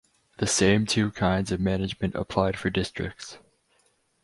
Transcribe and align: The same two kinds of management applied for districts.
The 0.39 0.47
same 0.47 0.87
two 0.87 1.11
kinds 1.11 1.51
of 1.51 1.59
management 1.59 2.15
applied 2.15 2.57
for 2.57 2.71
districts. 2.71 3.37